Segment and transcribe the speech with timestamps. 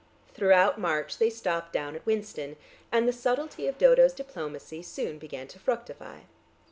[0.33, 2.55] Throughout March they stopped down at Winston,
[2.91, 6.21] and the subtlety of Dodo's diplomacy soon began to fructify.